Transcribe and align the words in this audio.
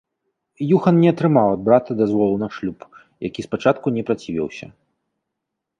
Юхан 0.75 0.95
не 1.03 1.09
атрымаў 1.13 1.47
ад 1.57 1.61
брата 1.67 1.91
дазволу 2.01 2.35
на 2.45 2.49
шлюб, 2.57 2.79
які 3.27 3.41
спачатку 3.49 3.85
не 4.01 4.07
працівіўся. 4.11 4.67